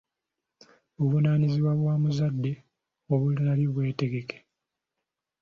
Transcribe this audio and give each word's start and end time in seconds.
buvunaanyizibwa 0.95 1.71
bwa 1.79 1.95
muzadde 2.01 2.51
obutali 3.13 3.65
bwetegekere 3.73 4.43